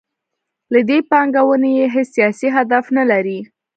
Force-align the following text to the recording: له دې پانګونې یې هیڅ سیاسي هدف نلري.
له 0.73 0.79
دې 0.89 0.97
پانګونې 1.11 1.71
یې 1.79 1.85
هیڅ 1.95 2.07
سیاسي 2.15 2.47
هدف 2.57 2.85
نلري. 2.97 3.39